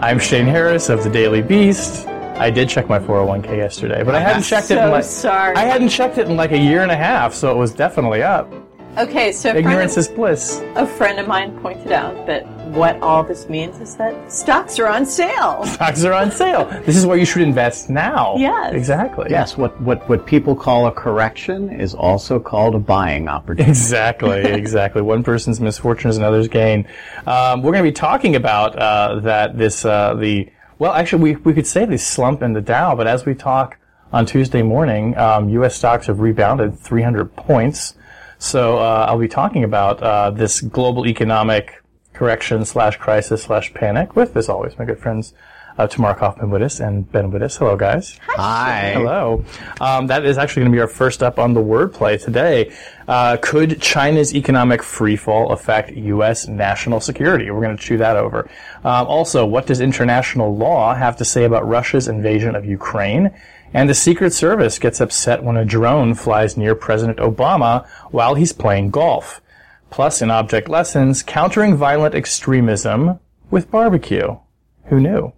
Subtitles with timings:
[0.00, 2.08] I'm Shane Harris of the Daily Beast.
[2.40, 5.54] I did check my 401k yesterday, but I hadn't checked it in like sorry.
[5.56, 8.22] I hadn't checked it in like a year and a half, so it was definitely
[8.22, 8.50] up.
[8.96, 10.60] Okay, so a friend, Ignorance is bliss.
[10.74, 14.88] a friend of mine pointed out that what all this means is that stocks are
[14.88, 15.64] on sale.
[15.66, 16.64] Stocks are on sale.
[16.86, 18.36] This is where you should invest now.
[18.36, 18.74] Yes.
[18.74, 19.26] Exactly.
[19.30, 23.70] Yes, what, what, what people call a correction is also called a buying opportunity.
[23.70, 25.02] Exactly, exactly.
[25.02, 26.86] One person's misfortune is another's gain.
[27.26, 29.58] Um, we're going to be talking about uh, that.
[29.58, 30.48] This uh, the
[30.80, 33.76] well, actually, we we could say the slump in the Dow, but as we talk
[34.14, 35.76] on Tuesday morning, um, U.S.
[35.76, 37.94] stocks have rebounded 300 points.
[38.38, 41.82] So uh, I'll be talking about uh, this global economic
[42.14, 45.34] correction slash crisis slash panic with, as always, my good friends.
[45.80, 47.56] Uh, Tamar Cofman Wittes and Ben Wittes.
[47.56, 48.20] Hello, guys.
[48.26, 48.92] Hi.
[48.92, 49.46] Hello.
[49.80, 52.70] Um, that is actually going to be our first up on the wordplay today.
[53.08, 56.46] Uh, could China's economic freefall affect U.S.
[56.46, 57.50] national security?
[57.50, 58.50] We're going to chew that over.
[58.84, 63.30] Um, also, what does international law have to say about Russia's invasion of Ukraine?
[63.72, 68.52] And the Secret Service gets upset when a drone flies near President Obama while he's
[68.52, 69.40] playing golf.
[69.88, 73.18] Plus, in object lessons, countering violent extremism
[73.50, 74.36] with barbecue.
[74.84, 75.32] Who knew?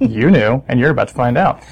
[0.00, 1.62] You knew, and you're about to find out.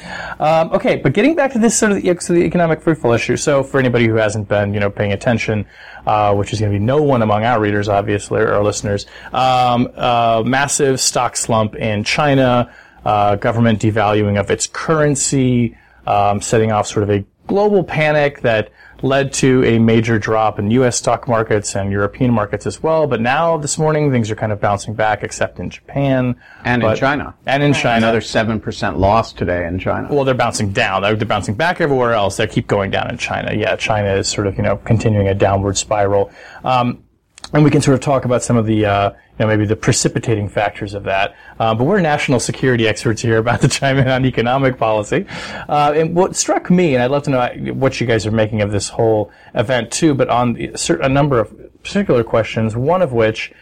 [0.41, 3.37] Um, okay, but getting back to this sort of the, to the economic fruitful issue.
[3.37, 5.67] So, for anybody who hasn't been, you know, paying attention,
[6.07, 9.07] uh, which is going to be no one among our readers, obviously, or our listeners,
[9.33, 12.73] um, uh, massive stock slump in China,
[13.05, 18.71] uh, government devaluing of its currency, um, setting off sort of a global panic that
[19.03, 20.97] led to a major drop in U.S.
[20.97, 23.07] stock markets and European markets as well.
[23.07, 26.97] But now this morning things are kind of bouncing back, except in Japan And in
[26.97, 27.35] China.
[27.47, 30.09] And in China, Another 7% loss today in China.
[30.13, 31.03] well, they're bouncing down.
[31.03, 32.37] They're, they're bouncing back everywhere else.
[32.37, 33.55] They keep going down in China.
[33.55, 36.31] Yeah, China is sort of you know continuing a downward spiral.
[36.65, 37.05] Um,
[37.53, 39.77] and we can sort of talk about some of the, uh, you know, maybe the
[39.77, 41.35] precipitating factors of that.
[41.59, 45.27] Uh, but we're national security experts here about to chime in on economic policy.
[45.69, 48.63] Uh, and what struck me, and I'd love to know what you guys are making
[48.63, 53.53] of this whole event too, but on a number of particular questions, one of which,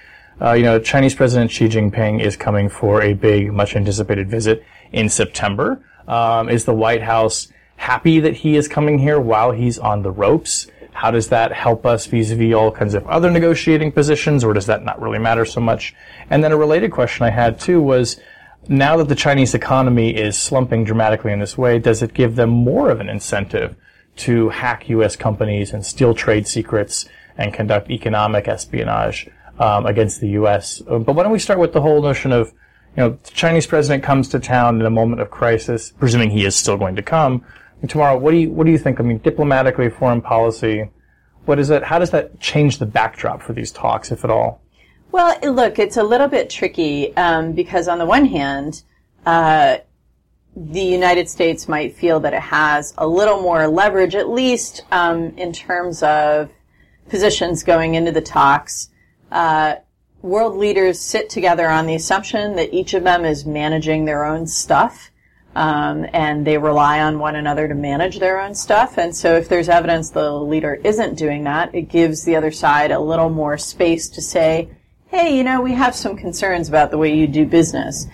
[0.41, 4.65] uh, you know, Chinese President Xi Jinping is coming for a big, much anticipated visit
[4.93, 5.85] in September.
[6.09, 10.11] Um, is the White House happy that he is coming here while he's on the
[10.11, 10.67] ropes?
[10.93, 14.85] How does that help us vis-a-vis all kinds of other negotiating positions, or does that
[14.85, 15.95] not really matter so much?
[16.29, 18.21] And then a related question I had too was,
[18.69, 22.51] now that the Chinese economy is slumping dramatically in this way, does it give them
[22.51, 23.75] more of an incentive
[24.17, 25.17] to hack U.S.
[25.17, 27.09] companies and steal trade secrets
[27.39, 30.81] and conduct economic espionage um, against the U.S.?
[30.81, 32.53] But why don't we start with the whole notion of,
[32.97, 36.45] you know, the Chinese president comes to town in a moment of crisis, presuming he
[36.45, 37.45] is still going to come.
[37.81, 39.01] And Tamara, what do you what do you think?
[39.01, 40.91] I mean, diplomatically, foreign policy,
[41.47, 41.83] what is it?
[41.83, 44.63] How does that change the backdrop for these talks, if at all?
[45.13, 48.83] Well, look, it's a little bit tricky um, because on the one hand,
[49.27, 49.79] uh,
[50.55, 55.37] the United States might feel that it has a little more leverage, at least um,
[55.37, 56.51] in terms of
[57.09, 58.91] positions going into the talks.
[59.33, 59.77] Uh,
[60.23, 64.47] world leaders sit together on the assumption that each of them is managing their own
[64.47, 65.10] stuff.
[65.55, 68.99] Um, and they rely on one another to manage their own stuff.
[68.99, 72.93] And so if there's evidence the leader isn't doing that, it gives the other side
[72.93, 74.69] a little more space to say,
[75.09, 78.07] hey, you know, we have some concerns about the way you do business.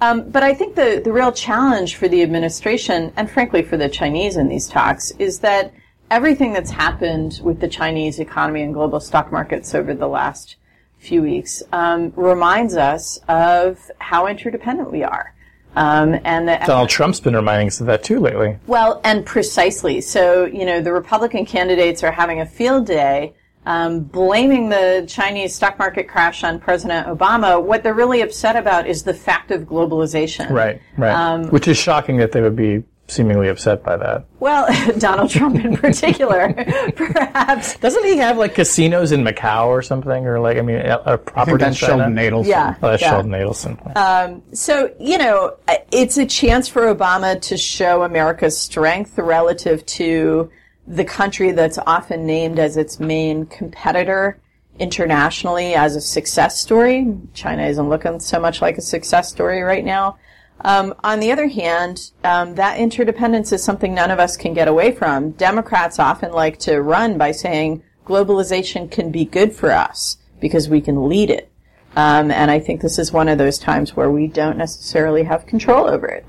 [0.00, 3.88] Um, but I think the, the real challenge for the administration, and frankly for the
[3.88, 5.72] Chinese in these talks, is that
[6.10, 10.56] everything that's happened with the Chinese economy and global stock markets over the last
[10.98, 15.34] few weeks um, reminds us of how interdependent we are.
[15.74, 18.58] Um, and that Donald Trump's been reminding us of that too lately.
[18.66, 20.00] well, and precisely.
[20.00, 23.34] So, you know, the Republican candidates are having a field day,
[23.64, 27.62] um, blaming the Chinese stock market crash on President Obama.
[27.62, 30.50] What they're really upset about is the fact of globalization.
[30.50, 31.14] Right, right.
[31.14, 34.24] Um, Which is shocking that they would be seemingly upset by that.
[34.40, 34.66] Well,
[34.98, 36.52] Donald Trump in particular,
[36.96, 37.76] perhaps.
[37.78, 41.52] Doesn't he have like casinos in Macau or something, or like I mean, a property
[41.52, 42.04] think that's in China?
[42.04, 42.48] Sheldon Adelson.
[42.48, 42.74] Yeah.
[42.82, 43.10] Oh, that's yeah.
[43.10, 43.96] Sheldon Adelson.
[43.96, 45.56] Um, so, you know,
[45.90, 50.50] it's a chance for Obama to show America's strength relative to
[50.86, 54.38] the country that's often named as its main competitor
[54.78, 57.06] internationally as a success story.
[57.34, 60.18] China isn't looking so much like a success story right now.
[60.64, 64.68] Um, on the other hand, um, that interdependence is something none of us can get
[64.68, 65.32] away from.
[65.32, 70.80] Democrats often like to run by saying globalization can be good for us because we
[70.80, 71.50] can lead it.
[71.96, 75.46] Um, and I think this is one of those times where we don't necessarily have
[75.46, 76.24] control over it.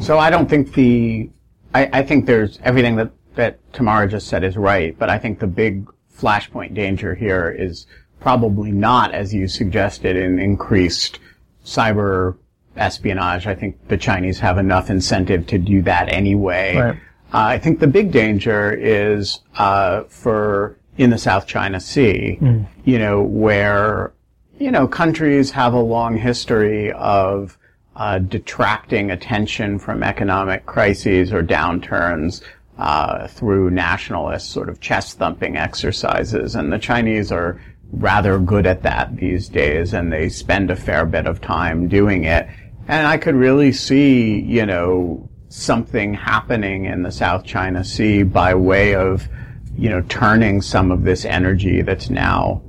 [0.00, 1.30] So I don't think the,
[1.74, 5.38] I, I think there's everything that, that Tamara just said is right, but I think
[5.38, 7.86] the big flashpoint danger here is
[8.20, 11.18] probably not, as you suggested, in increased
[11.66, 12.36] cyber
[12.76, 13.46] espionage.
[13.46, 16.76] I think the Chinese have enough incentive to do that anyway.
[16.76, 16.96] Right.
[17.34, 22.38] Uh, I think the big danger is uh, for in the South China Sea,
[22.84, 24.12] you know, where
[24.58, 27.58] you know countries have a long history of
[27.96, 32.42] uh, detracting attention from economic crises or downturns
[32.78, 37.60] uh, through nationalist sort of chest thumping exercises, and the Chinese are
[37.92, 42.24] rather good at that these days, and they spend a fair bit of time doing
[42.24, 42.48] it.
[42.88, 48.54] And I could really see, you know, something happening in the South China Sea by
[48.54, 49.28] way of,
[49.76, 52.62] you know, turning some of this energy that's now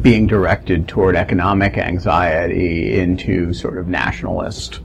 [0.00, 4.80] being directed toward economic anxiety into sort of nationalist,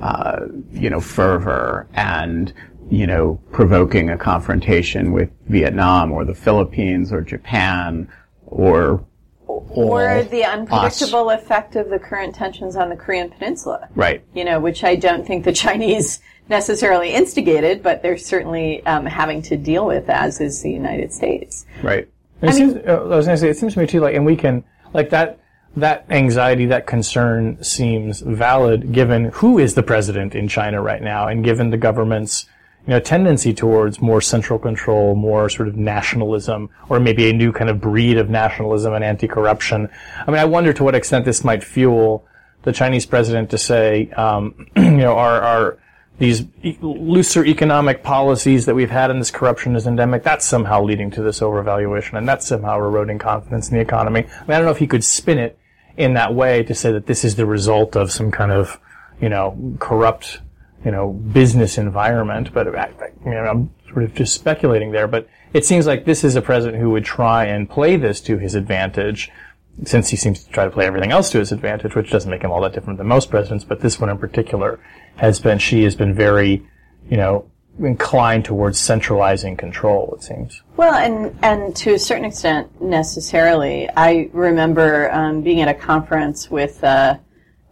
[0.00, 2.52] uh, you know, fervor and,
[2.90, 8.08] you know, provoking a confrontation with Vietnam or the Philippines or Japan
[8.46, 9.04] or
[9.46, 13.88] Or the unpredictable effect of the current tensions on the Korean Peninsula.
[13.94, 14.24] Right.
[14.34, 19.42] You know, which I don't think the Chinese necessarily instigated, but they're certainly um, having
[19.42, 21.66] to deal with, as is the United States.
[21.82, 22.08] Right.
[22.40, 24.24] It seems, uh, I was going to say, it seems to me too, like, and
[24.24, 24.64] we can,
[24.94, 25.40] like that,
[25.76, 31.28] that anxiety, that concern seems valid given who is the president in China right now
[31.28, 32.46] and given the government's,
[32.88, 37.52] you know, tendency towards more central control, more sort of nationalism, or maybe a new
[37.52, 39.90] kind of breed of nationalism and anti-corruption.
[40.26, 42.26] I mean, I wonder to what extent this might fuel
[42.62, 45.78] the Chinese president to say, um, you know, our, our,
[46.18, 46.46] these
[46.80, 51.20] looser economic policies that we've had in this corruption is endemic, that's somehow leading to
[51.20, 54.20] this overvaluation and that's somehow eroding confidence in the economy.
[54.20, 55.58] I mean, I don't know if he could spin it
[55.98, 58.80] in that way to say that this is the result of some kind of,
[59.20, 60.40] you know, corrupt,
[60.84, 62.90] you know, business environment, but I,
[63.26, 66.80] I- I'm sort of just speculating there, but it seems like this is a president
[66.80, 69.30] who would try and play this to his advantage
[69.84, 72.42] since he seems to try to play everything else to his advantage, which doesn't make
[72.42, 74.80] him all that different than most presidents, but this one in particular
[75.16, 76.66] has been, Xi has been very,
[77.08, 77.48] you know,
[77.78, 80.62] inclined towards centralizing control, it seems.
[80.76, 83.88] Well, and and to a certain extent, necessarily.
[83.96, 87.18] I remember um, being at a conference with uh,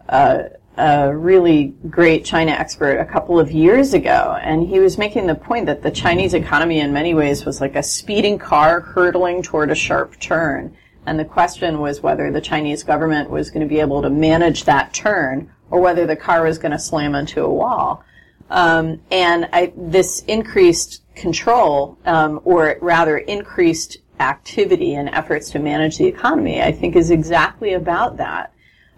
[0.09, 5.27] a, a really great China expert a couple of years ago, and he was making
[5.27, 9.43] the point that the Chinese economy, in many ways, was like a speeding car hurtling
[9.43, 10.77] toward a sharp turn.
[11.07, 14.65] And the question was whether the Chinese government was going to be able to manage
[14.65, 18.05] that turn, or whether the car was going to slam into a wall.
[18.51, 25.99] Um, and I, this increased control, um, or rather increased activity and efforts to manage
[25.99, 28.53] the economy, I think is exactly about that.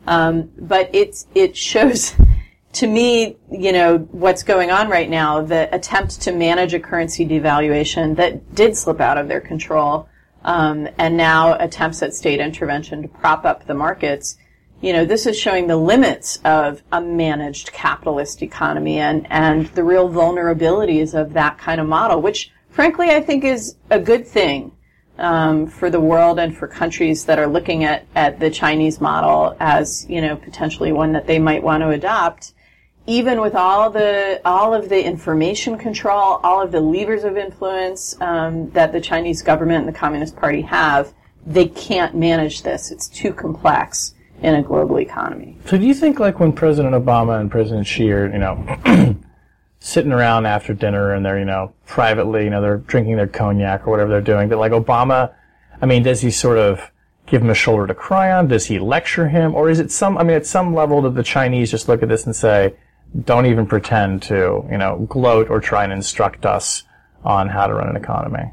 [0.08, 2.14] Um, but it's, it shows
[2.72, 7.26] to me, you know, what's going on right now, the attempt to manage a currency
[7.26, 10.08] devaluation that did slip out of their control,
[10.44, 14.38] um, and now attempts at state intervention to prop up the markets.
[14.80, 19.84] You know, this is showing the limits of a managed capitalist economy and, and the
[19.84, 24.72] real vulnerabilities of that kind of model, which frankly I think is a good thing
[25.18, 29.56] um, for the world and for countries that are looking at, at the Chinese model
[29.60, 32.54] as, you know, potentially one that they might want to adopt.
[33.06, 38.20] Even with all the all of the information control, all of the levers of influence
[38.20, 41.14] um, that the Chinese government and the Communist Party have,
[41.46, 42.90] they can't manage this.
[42.90, 45.56] It's too complex in a global economy.
[45.64, 49.16] So do you think like when President Obama and President Xi are, you know,
[49.80, 53.86] sitting around after dinner and they're, you know, privately, you know, they're drinking their cognac
[53.86, 55.34] or whatever they're doing, But like Obama,
[55.80, 56.90] I mean, does he sort of
[57.26, 58.48] give him a shoulder to cry on?
[58.48, 59.54] Does he lecture him?
[59.54, 62.08] Or is it some, I mean, at some level did the Chinese just look at
[62.08, 62.74] this and say,
[63.24, 66.82] don't even pretend to, you know, gloat or try and instruct us
[67.24, 68.52] on how to run an economy?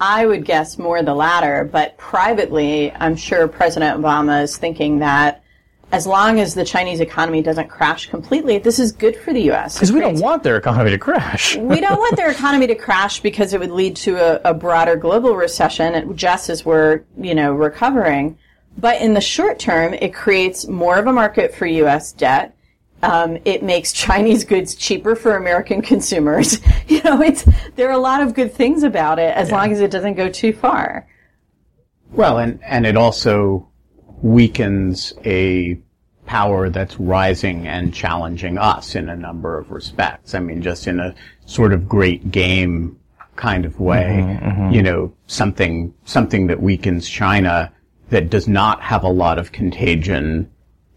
[0.00, 5.43] I would guess more the latter, but privately, I'm sure President Obama is thinking that
[5.92, 9.74] as long as the Chinese economy doesn't crash completely, this is good for the U.S.
[9.74, 11.56] Because we don't want their economy to crash.
[11.56, 14.96] we don't want their economy to crash because it would lead to a, a broader
[14.96, 18.38] global recession just as we're, you know, recovering.
[18.76, 22.12] But in the short term, it creates more of a market for U.S.
[22.12, 22.56] debt.
[23.02, 26.58] Um, it makes Chinese goods cheaper for American consumers.
[26.88, 27.44] you know, it's
[27.76, 29.56] there are a lot of good things about it as yeah.
[29.56, 31.06] long as it doesn't go too far.
[32.12, 33.68] Well, and and it also
[34.24, 35.78] weakens a
[36.24, 40.34] power that's rising and challenging us in a number of respects.
[40.34, 41.14] I mean, just in a
[41.44, 42.98] sort of great game
[43.36, 44.72] kind of way, mm-hmm, mm-hmm.
[44.72, 47.70] you know, something something that weakens China
[48.08, 50.50] that does not have a lot of contagion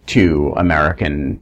[0.05, 1.41] to American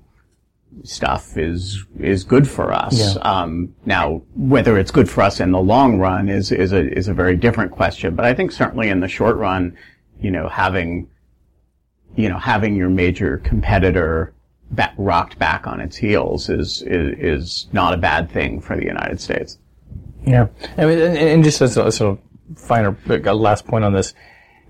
[0.84, 2.98] stuff is is good for us.
[2.98, 3.22] Yeah.
[3.22, 7.08] Um, now, whether it's good for us in the long run is is a is
[7.08, 8.16] a very different question.
[8.16, 9.78] But I think certainly in the short run,
[10.20, 11.10] you know, having
[12.16, 14.34] you know having your major competitor
[14.72, 18.86] back, rocked back on its heels is, is is not a bad thing for the
[18.86, 19.58] United States.
[20.26, 22.98] Yeah, I mean, and, and just as a sort of finer
[23.34, 24.14] last point on this,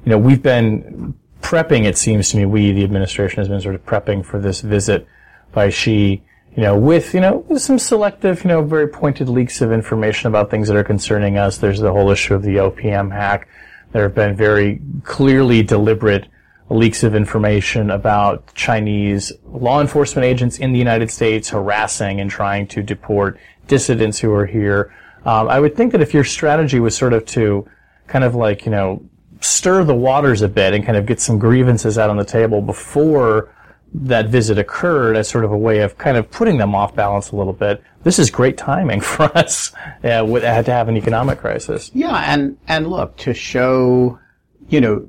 [0.03, 1.85] you know, we've been prepping.
[1.85, 5.07] It seems to me, we the administration has been sort of prepping for this visit
[5.51, 6.23] by Xi,
[6.55, 10.49] you know, with, you know, some selective, you know, very pointed leaks of information about
[10.49, 11.57] things that are concerning us.
[11.57, 13.47] There's the whole issue of the OPM hack.
[13.91, 16.27] There have been very clearly deliberate
[16.69, 22.67] leaks of information about Chinese law enforcement agents in the United States harassing and trying
[22.67, 24.93] to deport dissidents who are here.
[25.25, 27.67] Um, I would think that if your strategy was sort of to
[28.07, 29.03] kind of like, you know,
[29.41, 32.61] stir the waters a bit and kind of get some grievances out on the table
[32.61, 33.51] before
[33.93, 37.31] that visit occurred as sort of a way of kind of putting them off balance
[37.31, 37.81] a little bit.
[38.03, 39.71] This is great timing for us
[40.03, 41.91] uh, to have an economic crisis.
[41.93, 44.19] Yeah, and and look to show,
[44.67, 45.07] you know,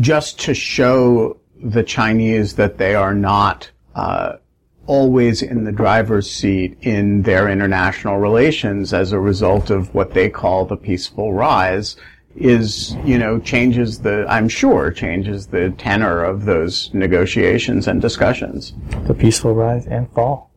[0.00, 4.34] just to show the Chinese that they are not uh,
[4.86, 10.28] always in the driver's seat in their international relations as a result of what they
[10.28, 11.96] call the peaceful rise
[12.34, 18.72] is, you know, changes the, I'm sure, changes the tenor of those negotiations and discussions.
[19.06, 20.50] The peaceful rise and fall.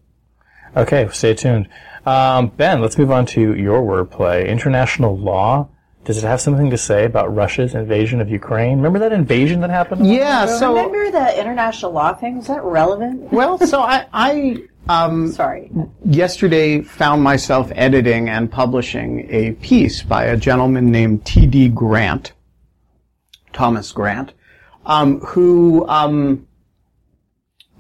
[0.76, 1.70] Okay, stay tuned.
[2.06, 4.48] Um, ben, let's move on to your wordplay.
[4.48, 5.70] International law.
[6.06, 8.78] Does it have something to say about Russia's invasion of Ukraine?
[8.78, 10.08] Remember that invasion that happened?
[10.08, 10.46] Yeah.
[10.46, 12.38] So remember the international law thing?
[12.38, 13.34] Was that relevant?
[13.34, 14.58] Well, so I, I
[14.88, 15.72] um, Sorry.
[16.04, 21.70] Yesterday, found myself editing and publishing a piece by a gentleman named T.D.
[21.70, 22.34] Grant,
[23.52, 24.34] Thomas Grant,
[24.86, 26.48] um, who um,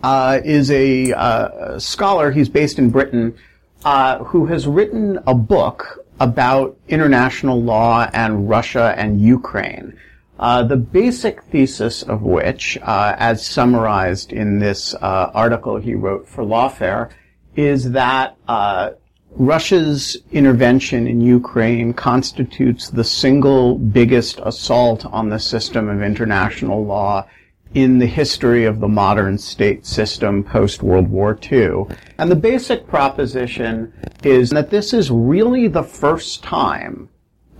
[0.04, 2.32] uh, is a uh, scholar.
[2.32, 3.38] He's based in Britain,
[3.84, 9.98] uh, who has written a book about international law and Russia and Ukraine.
[10.38, 16.28] Uh, the basic thesis of which, uh, as summarized in this uh, article he wrote
[16.28, 17.10] for Lawfare,
[17.56, 18.92] is that uh,
[19.32, 27.28] Russia's intervention in Ukraine constitutes the single biggest assault on the system of international law
[27.76, 31.86] in the history of the modern state system post World War II.
[32.18, 37.10] And the basic proposition is that this is really the first time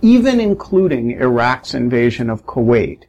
[0.02, 3.04] even including Iraq's invasion of Kuwait,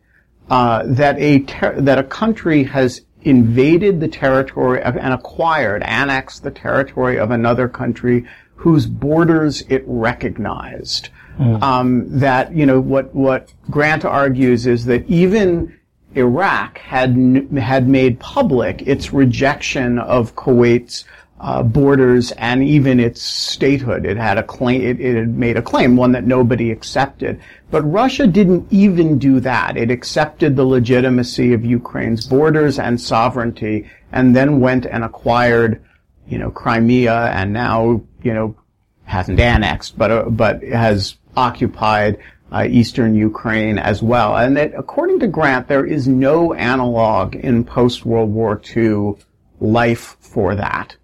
[0.50, 6.44] uh, that a ter- that a country has invaded the territory of, and acquired, annexed
[6.44, 11.10] the territory of another country whose borders it recognized.
[11.38, 11.62] Mm.
[11.62, 15.77] Um, that you know what what Grant argues is that even
[16.16, 21.06] Iraq had had made public its rejection of Kuwait's
[21.40, 24.06] uh, borders and even its statehood.
[24.06, 27.40] It had a claim, it, it, had made a claim, one that nobody accepted.
[27.70, 29.78] But Russia didn't even do that.
[29.78, 35.84] It accepted the legitimacy of Ukraine's borders and sovereignty and then went and acquired,
[36.28, 38.56] you know, Crimea and now, you know,
[39.04, 42.18] hasn't annexed, but, uh, but has occupied
[42.51, 44.38] uh, eastern Ukraine as well.
[44.38, 49.16] And that, according to Grant, there is no analog in post-World War II
[49.60, 50.96] life for that.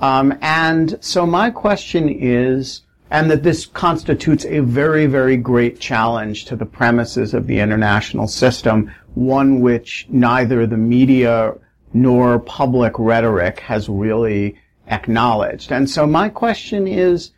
[0.00, 6.44] Um, and so my question is, and that this constitutes a very, very great challenge
[6.46, 11.54] to the premises of the international system, one which neither the media
[11.94, 15.72] nor public rhetoric has really acknowledged.
[15.72, 17.32] And so my question is,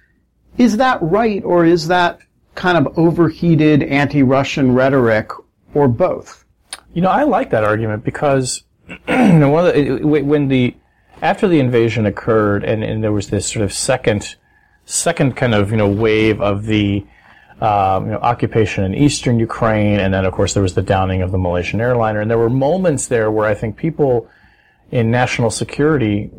[0.59, 2.21] is that right or is that
[2.61, 5.31] kind of overheated anti-Russian rhetoric
[5.73, 6.45] or both?
[6.93, 8.65] You know, I like that argument because
[9.07, 10.77] one of the, when the
[11.23, 14.37] after the invasion occurred, and, and there was this sort of second,
[14.85, 17.07] second kind of you know wave of the
[17.63, 21.23] um, you know, occupation in eastern Ukraine, and then of course there was the downing
[21.23, 24.29] of the Malaysian airliner, and there were moments there where I think people
[24.91, 26.31] in national security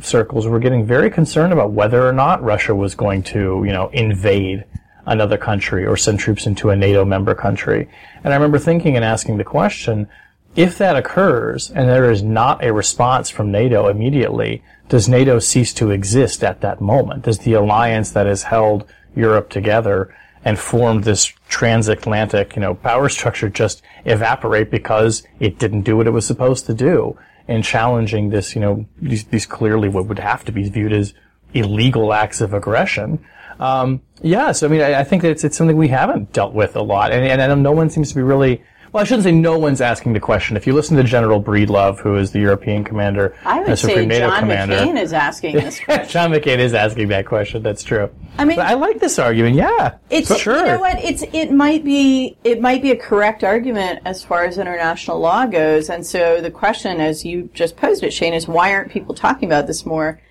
[0.00, 3.88] circles were getting very concerned about whether or not Russia was going to, you know,
[3.88, 4.64] invade
[5.06, 7.88] another country or send troops into a NATO member country.
[8.22, 10.08] And I remember thinking and asking the question,
[10.56, 15.72] if that occurs and there is not a response from NATO immediately, does NATO cease
[15.74, 17.24] to exist at that moment?
[17.24, 23.08] Does the alliance that has held Europe together and formed this transatlantic, you know, power
[23.18, 27.18] structure just evaporate because it didn't do what it was supposed to do
[27.48, 31.14] in challenging this, you know, these, these clearly what would have to be viewed as
[31.52, 33.24] illegal acts of aggression.
[33.58, 36.82] Um, yes, I mean, I, I think it's, it's something we haven't dealt with a
[36.82, 38.62] lot, and, and, and no one seems to be really
[38.94, 40.56] well, I shouldn't say no one's asking the question.
[40.56, 43.88] If you listen to General Breedlove, who is the European commander, I would and say
[43.88, 46.08] Supreme NATO John commander, McCain is asking this question.
[46.10, 47.64] John McCain is asking that question.
[47.64, 48.08] That's true.
[48.38, 49.56] I mean- but I like this argument.
[49.56, 50.58] Yeah, It's sure.
[50.58, 54.44] you know what it's it might be it might be a correct argument as far
[54.44, 58.46] as international law goes, and so the question, as you just posed it, Shane, is
[58.46, 60.22] why aren't people talking about this more?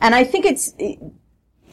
[0.00, 0.74] And I think it's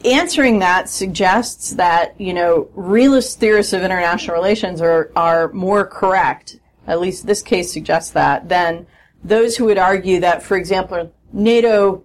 [0.04, 6.58] answering that suggests that you know realist theorists of international relations are are more correct.
[6.86, 8.86] At least this case suggests that than
[9.24, 12.04] those who would argue that, for example, NATO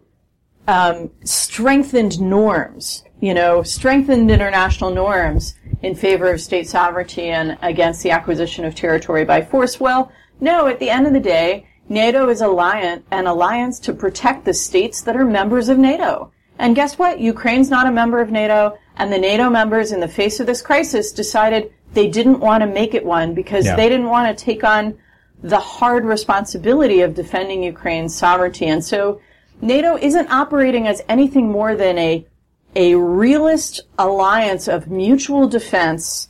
[0.67, 8.03] um, strengthened norms, you know, strengthened international norms in favor of state sovereignty and against
[8.03, 9.79] the acquisition of territory by force.
[9.79, 14.53] Well, no, at the end of the day, NATO is an alliance to protect the
[14.53, 16.31] states that are members of NATO.
[16.61, 17.19] And guess what?
[17.19, 20.61] Ukraine's not a member of NATO, and the NATO members in the face of this
[20.61, 23.75] crisis decided they didn't want to make it one because Yeah.
[23.75, 24.93] they didn't want to take on
[25.41, 28.67] the hard responsibility of defending Ukraine's sovereignty.
[28.67, 29.19] And so
[29.59, 32.27] NATO isn't operating as anything more than a,
[32.75, 36.29] a realist alliance of mutual defense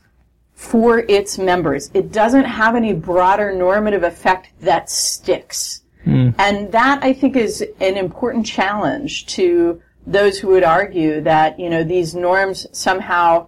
[0.53, 1.91] for its members.
[1.93, 5.81] It doesn't have any broader normative effect that sticks.
[6.05, 6.29] Hmm.
[6.37, 11.69] And that I think is an important challenge to those who would argue that, you
[11.69, 13.47] know, these norms somehow,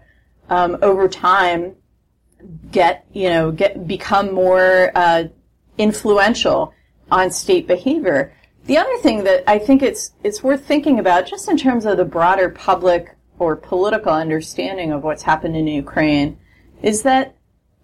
[0.50, 1.76] um, over time
[2.72, 5.26] get, you know, get, become more, uh,
[5.78, 6.74] influential
[7.12, 8.34] on state behavior.
[8.66, 11.98] The other thing that I think it's it's worth thinking about, just in terms of
[11.98, 16.38] the broader public or political understanding of what's happened in Ukraine,
[16.82, 17.36] is that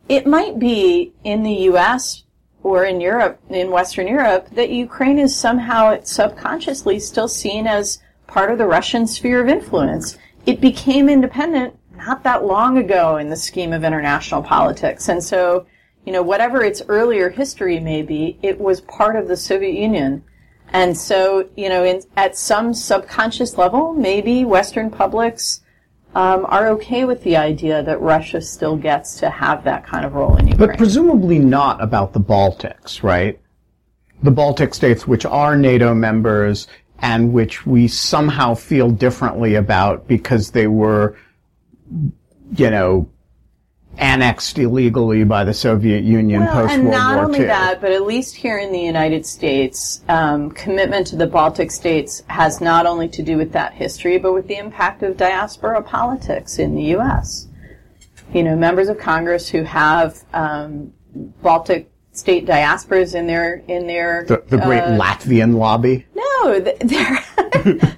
[0.07, 2.23] it might be in the U.S.
[2.63, 8.51] or in Europe, in Western Europe, that Ukraine is somehow subconsciously still seen as part
[8.51, 10.17] of the Russian sphere of influence.
[10.45, 15.65] It became independent not that long ago in the scheme of international politics, and so
[16.05, 20.23] you know, whatever its earlier history may be, it was part of the Soviet Union.
[20.71, 25.61] And so, you know, in, at some subconscious level, maybe Western publics
[26.15, 30.13] um, are okay with the idea that Russia still gets to have that kind of
[30.13, 30.69] role in Ukraine.
[30.69, 33.39] But presumably not about the Baltics, right?
[34.23, 36.67] The Baltic states, which are NATO members
[37.01, 41.17] and which we somehow feel differently about because they were,
[42.55, 43.09] you know,
[43.97, 48.35] annexed illegally by the Soviet Union Well, post and not only that, but at least
[48.35, 53.21] here in the United States, um, commitment to the Baltic states has not only to
[53.21, 57.47] do with that history, but with the impact of diaspora politics in the U.S.
[58.33, 60.93] You know, members of Congress who have um,
[61.41, 66.05] Baltic state diasporas in their in their the, the great uh, Latvian lobby.
[66.43, 67.25] No, there,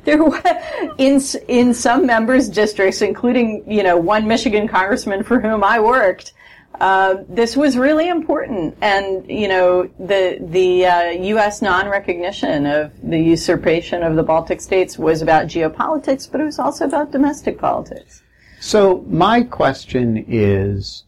[0.05, 5.79] there in in some members' districts, including you know one Michigan congressman for whom I
[5.79, 6.33] worked.
[6.79, 11.61] Uh, this was really important, and you know the the uh, U.S.
[11.61, 16.85] non-recognition of the usurpation of the Baltic states was about geopolitics, but it was also
[16.85, 18.23] about domestic politics.
[18.59, 21.03] So my question is,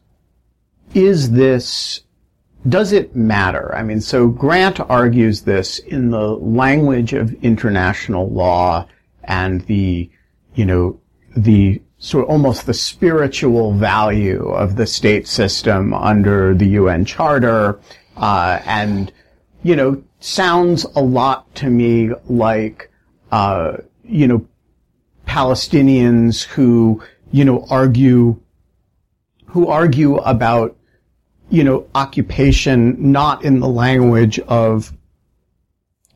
[0.93, 2.01] is this,
[2.67, 3.73] does it matter?
[3.75, 8.87] I mean, so Grant argues this in the language of international law
[9.25, 10.09] and the,
[10.55, 10.99] you know,
[11.35, 17.79] the sort of almost the spiritual value of the state system under the UN Charter,
[18.17, 19.11] uh, and,
[19.63, 22.91] you know, sounds a lot to me like,
[23.31, 24.45] uh, you know,
[25.27, 28.39] Palestinians who, you know, argue,
[29.47, 30.75] who argue about,
[31.53, 34.91] you know, occupation not in the language of,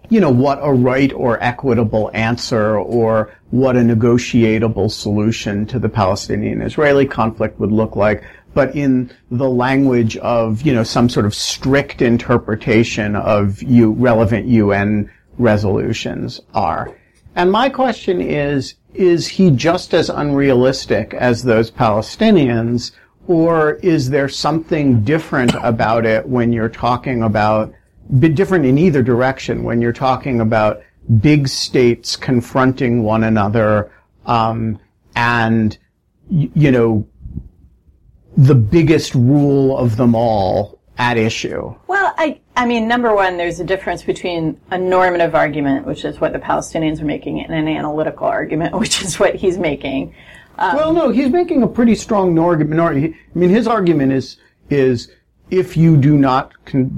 [0.09, 5.89] you know, what a right or equitable answer or what a negotiable solution to the
[5.89, 8.23] Palestinian-Israeli conflict would look like,
[8.55, 14.47] but in the language of, you know, some sort of strict interpretation of U- relevant
[14.47, 16.91] UN resolutions are.
[17.35, 22.91] And my question is, is he just as unrealistic as those Palestinians,
[23.27, 27.73] or is there something different about it when you're talking about
[28.19, 30.81] bit different in either direction when you're talking about
[31.19, 33.91] big states confronting one another,
[34.25, 34.79] um,
[35.15, 35.77] and
[36.29, 37.05] y- you know
[38.37, 41.73] the biggest rule of them all at issue.
[42.07, 46.21] Well, I, I mean, number one, there's a difference between a normative argument, which is
[46.21, 50.15] what the Palestinians are making, and an analytical argument, which is what he's making.
[50.57, 54.37] Um, well, no, he's making a pretty strong nor- I mean, his argument is
[54.69, 55.11] is
[55.51, 56.53] if you do not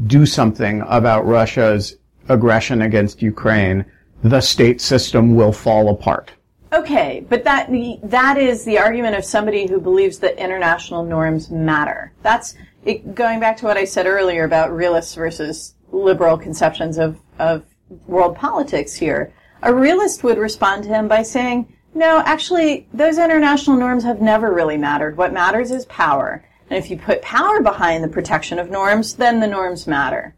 [0.06, 3.86] do something about Russia's aggression against Ukraine,
[4.24, 6.32] the state system will fall apart.
[6.72, 7.70] Okay, but that
[8.04, 12.12] that is the argument of somebody who believes that international norms matter.
[12.22, 12.54] That's
[12.86, 17.64] it, going back to what I said earlier about realists versus liberal conceptions of of
[18.08, 19.34] world politics here.
[19.64, 24.54] A realist would respond to him by saying, "No, actually, those international norms have never
[24.54, 25.18] really mattered.
[25.18, 26.46] What matters is power.
[26.70, 30.36] And if you put power behind the protection of norms, then the norms matter.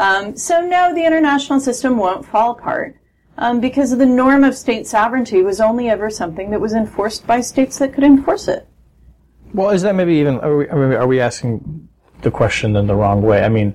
[0.00, 2.96] Um, so no, the international system won't fall apart."
[3.38, 7.42] Um, because the norm of state sovereignty was only ever something that was enforced by
[7.42, 8.66] states that could enforce it.
[9.56, 11.88] Well, is that maybe even are we, are we, asking
[12.20, 13.42] the question in the wrong way?
[13.42, 13.74] I mean,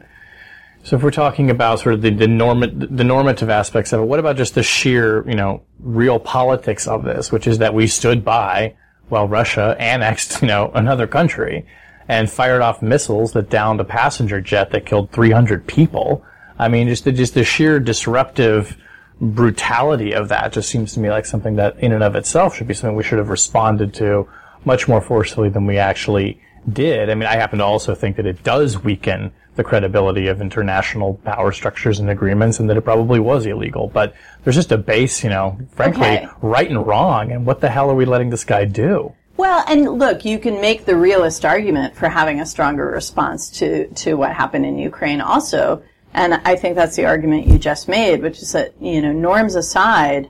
[0.83, 4.19] so if we're talking about sort of the the, the normative aspects of it, what
[4.19, 8.23] about just the sheer you know real politics of this, which is that we stood
[8.23, 8.75] by
[9.09, 11.65] while Russia annexed you know another country
[12.07, 16.23] and fired off missiles that downed a passenger jet that killed 300 people.
[16.59, 18.77] I mean, just the, just the sheer disruptive
[19.19, 22.67] brutality of that just seems to me like something that in and of itself should
[22.67, 24.27] be something we should have responded to
[24.65, 26.39] much more forcefully than we actually
[26.71, 27.09] did.
[27.09, 31.15] I mean, I happen to also think that it does weaken the credibility of international
[31.25, 33.89] power structures and agreements and that it probably was illegal.
[33.93, 36.27] But there's just a base, you know, frankly, Okay.
[36.41, 37.31] right and wrong.
[37.31, 39.13] And what the hell are we letting this guy do?
[39.37, 43.87] Well, and look, you can make the realist argument for having a stronger response to,
[43.87, 45.81] to what happened in Ukraine also.
[46.13, 49.55] And I think that's the argument you just made, which is that, you know, norms
[49.55, 50.29] aside,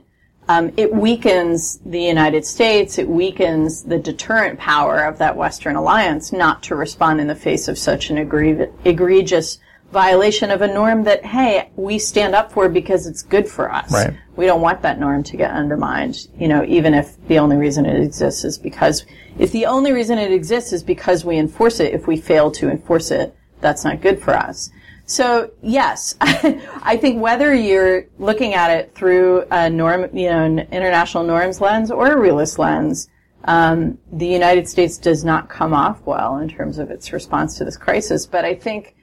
[0.52, 6.30] um, it weakens the United States, it weakens the deterrent power of that Western alliance
[6.32, 9.58] not to respond in the face of such an egregious
[9.92, 13.92] violation of a norm that, hey, we stand up for because it's good for us.
[13.92, 14.14] Right.
[14.36, 17.86] We don't want that norm to get undermined, you know, even if the only reason
[17.86, 19.06] it exists is because,
[19.38, 22.70] if the only reason it exists is because we enforce it, if we fail to
[22.70, 24.70] enforce it, that's not good for us.
[25.12, 30.60] So yes, I think whether you're looking at it through a norm, you know, an
[30.72, 33.10] international norms lens or a realist lens,
[33.44, 37.64] um, the United States does not come off well in terms of its response to
[37.66, 38.24] this crisis.
[38.24, 38.96] But I think,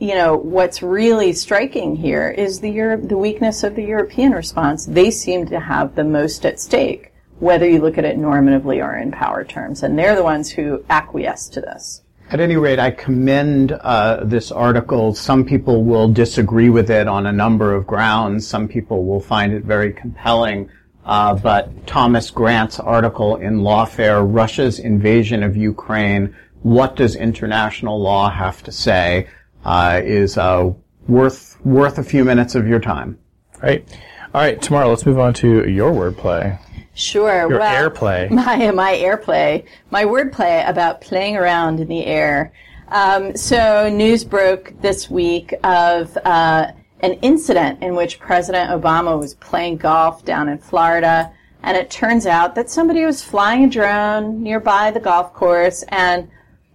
[0.00, 4.84] you know, what's really striking here is the the weakness of the European response.
[4.84, 8.96] They seem to have the most at stake, whether you look at it normatively or
[8.96, 12.02] in power terms, and they're the ones who acquiesce to this.
[12.28, 15.14] At any rate, I commend uh, this article.
[15.14, 18.44] Some people will disagree with it on a number of grounds.
[18.44, 20.68] Some people will find it very compelling.
[21.04, 28.28] Uh, but Thomas Grant's article in Lawfare, Russia's invasion of Ukraine, what does international law
[28.28, 29.28] have to say,
[29.64, 30.72] uh, is uh,
[31.06, 33.18] worth worth a few minutes of your time.
[33.62, 33.88] Right.
[34.34, 34.60] All right.
[34.60, 36.58] Tamara, let's move on to your wordplay.
[36.96, 37.48] Sure.
[37.50, 38.30] Your well, airplay.
[38.30, 42.52] My my airplay, my wordplay about playing around in the air.
[42.88, 49.34] Um, so news broke this week of uh, an incident in which President Obama was
[49.34, 51.30] playing golf down in Florida,
[51.62, 56.30] and it turns out that somebody was flying a drone nearby the golf course, and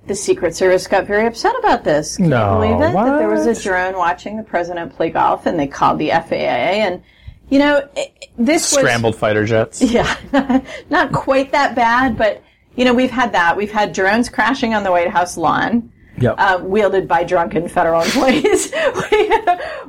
[0.05, 2.17] the Secret Service got very upset about this.
[2.17, 2.93] Can No, you believe it?
[2.93, 6.35] That there was a drone watching the president play golf, and they called the FAA
[6.85, 7.01] and.
[7.51, 9.81] You know, it- this was Scrambled fighter jets.
[9.83, 12.41] yeah, not quite that bad, but
[12.75, 13.55] you know, we've had that.
[13.57, 16.35] We've had drones crashing on the White House lawn, Yep.
[16.37, 18.71] uh, wielded by drunken federal employees.
[19.11, 19.31] We-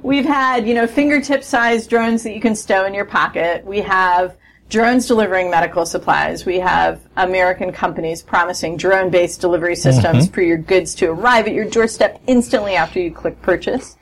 [0.02, 3.64] We've had, you know, fingertip-sized drones that you can stow in your pocket.
[3.64, 4.36] We have
[4.68, 6.44] drones delivering medical supplies.
[6.44, 11.66] We have American companies promising drone-based delivery systems for your goods to arrive at your
[11.66, 13.96] doorstep instantly after you click purchase.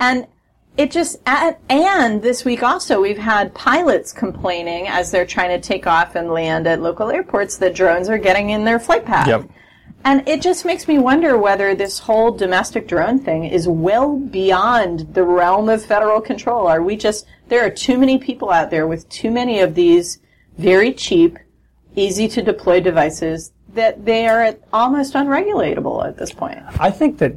[0.00, 0.26] And
[0.78, 5.60] it just and, and this week also we've had pilots complaining as they're trying to
[5.60, 9.26] take off and land at local airports that drones are getting in their flight path.
[9.26, 9.50] Yep.
[10.04, 15.12] And it just makes me wonder whether this whole domestic drone thing is well beyond
[15.12, 16.68] the realm of federal control.
[16.68, 20.20] Are we just there are too many people out there with too many of these
[20.56, 21.38] very cheap,
[21.96, 26.58] easy to deploy devices that they are almost unregulatable at this point.
[26.78, 27.34] I think that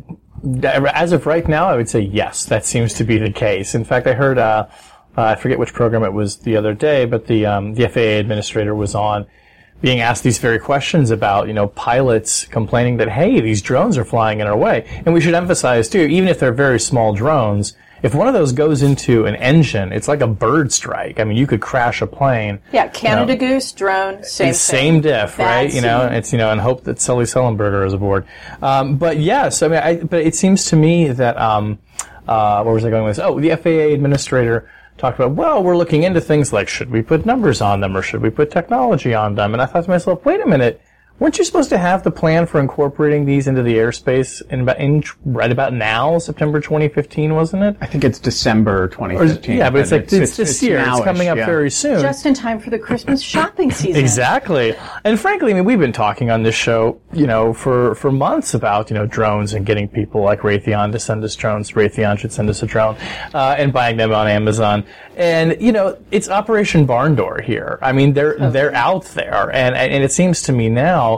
[0.63, 2.45] as of right now, I would say yes.
[2.45, 3.75] That seems to be the case.
[3.75, 4.67] In fact, I heard uh,
[5.17, 8.19] uh, I forget which program it was the other day, but the um, the FAA
[8.19, 9.27] administrator was on
[9.81, 14.05] being asked these very questions about, you know, pilots complaining that, hey, these drones are
[14.05, 14.87] flying in our way.
[15.05, 18.51] And we should emphasize too, even if they're very small drones, if one of those
[18.51, 21.19] goes into an engine, it's like a bird strike.
[21.19, 22.59] I mean, you could crash a plane.
[22.71, 25.73] Yeah, Canada you know, Goose, drone, same Same diff, Bad right?
[25.73, 28.25] You know, it's, you know, and hope that Sully Sullenberger is aboard.
[28.61, 31.79] Um, but yes, I mean, I, but it seems to me that, um,
[32.27, 33.25] uh, where was I going with this?
[33.25, 37.25] Oh, the FAA administrator talked about, well, we're looking into things like should we put
[37.25, 39.53] numbers on them or should we put technology on them?
[39.53, 40.81] And I thought to myself, wait a minute.
[41.21, 44.79] Weren't you supposed to have the plan for incorporating these into the airspace in about
[44.79, 47.77] in right about now, September 2015, wasn't it?
[47.79, 49.55] I think it's December 2015.
[49.55, 50.79] yeah, but it's like it's, this year.
[50.79, 51.45] It's coming up yeah.
[51.45, 52.01] very soon.
[52.01, 54.01] Just in time for the Christmas shopping season.
[54.01, 54.75] Exactly.
[55.03, 58.55] And frankly, I mean, we've been talking on this show, you know, for, for months
[58.55, 61.73] about, you know, drones and getting people like Raytheon to send us drones.
[61.73, 62.95] Raytheon should send us a drone,
[63.35, 64.85] uh, and buying them on Amazon.
[65.15, 67.77] And, you know, it's Operation Barn Door here.
[67.83, 69.51] I mean, they're, they're out there.
[69.53, 71.10] And, and it seems to me now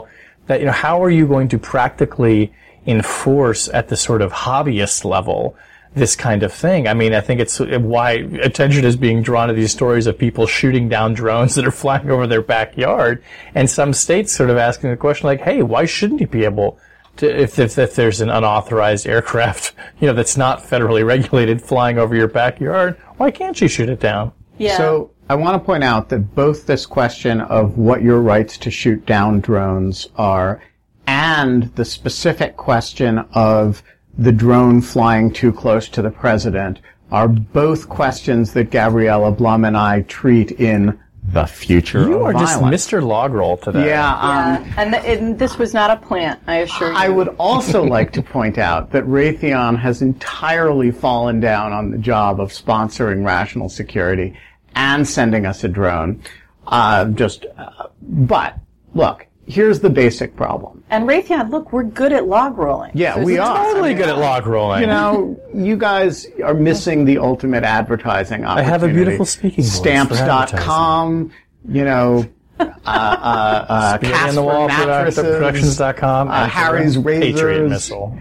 [0.46, 2.52] that, you know, how are you going to practically
[2.86, 5.56] enforce at the sort of hobbyist level
[5.94, 6.88] this kind of thing.
[6.88, 10.18] I mean, I think it's uh, why attention is being drawn to these stories of
[10.18, 13.22] people shooting down drones that are flying over their backyard,
[13.54, 16.78] and some states sort of asking the question like, "Hey, why shouldn't you be able
[17.16, 21.98] to, if, if, if there's an unauthorized aircraft, you know, that's not federally regulated flying
[21.98, 24.76] over your backyard, why can't you shoot it down?" Yeah.
[24.76, 28.70] So I want to point out that both this question of what your rights to
[28.70, 30.60] shoot down drones are
[31.06, 33.82] and the specific question of
[34.18, 39.76] the drone flying too close to the president are both questions that Gabriella Blum and
[39.76, 42.60] I treat in the future You of are just.
[42.60, 43.02] Mr.
[43.02, 43.86] Logrol today.
[43.86, 46.98] Yeah, um, Yeah, and, th- and this was not a plant, I assure you.
[46.98, 51.98] I would also like to point out that Raytheon has entirely fallen down on the
[51.98, 54.36] job of sponsoring rational security
[54.74, 56.22] and sending us a drone.
[56.66, 58.58] Uh, just, uh, but
[58.94, 60.82] look, here's the basic problem.
[60.90, 62.92] And Raytheon, look, we're good at log rolling.
[62.94, 63.64] Yeah, So we are.
[63.64, 64.80] Totally good at log rolling.
[64.80, 68.68] You know, you guys are missing the ultimate advertising opportunity.
[68.68, 71.32] I have a beautiful speaking voice for Stamps.com,
[71.68, 72.28] you know,
[72.60, 78.18] uh, uh, uh, Spaghetti the Casper wall mattresses, productions.com uh, and Harry's Patriot missile.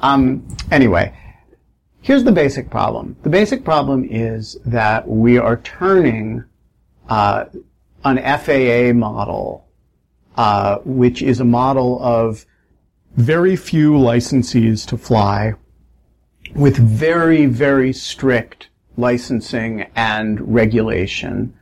[0.00, 1.14] Um, anyway,
[2.04, 3.16] here's the basic problem.
[3.22, 6.44] The basic problem is that we are turning
[7.08, 7.46] uh,
[8.04, 9.66] an FAA model,
[10.36, 12.44] uh, which is a model of
[13.16, 15.54] very few licensees to fly,
[16.54, 21.54] with very, very strict licensing and regulation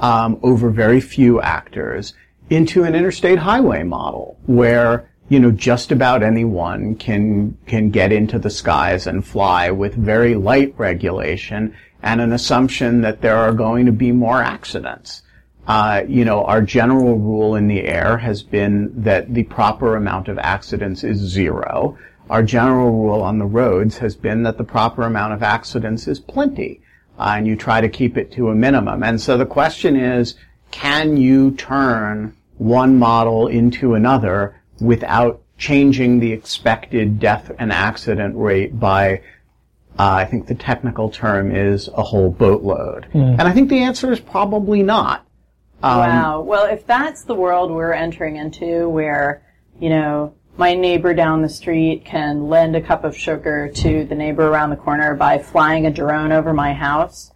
[0.00, 2.14] um, over very few actors,
[2.48, 8.38] into an interstate highway model where you know just about anyone can can get into
[8.38, 13.86] the skies and fly with very light regulation and an assumption that there are going
[13.86, 15.22] to be more accidents.
[15.66, 20.26] Uh, you know, our general rule in the air has been that the proper amount
[20.26, 21.96] of accidents is zero.
[22.28, 26.18] Our general rule on the roads has been that the proper amount of accidents is
[26.18, 26.80] plenty,
[27.18, 29.02] uh, and you try to keep it to a minimum.
[29.04, 30.34] And so the question is,
[30.70, 38.78] can you turn one model into another without changing the expected death and accident rate
[38.78, 39.20] by
[39.98, 43.06] uh, I think the technical term is a whole boatload.
[43.12, 45.26] And I think the answer is probably not.
[45.82, 46.40] Um, Wow.
[46.42, 49.42] Well, if that's the world we're entering into, where
[49.78, 54.14] you know my neighbor down the street can lend a cup of sugar to the
[54.14, 57.32] neighbor around the corner by flying a drone over my house,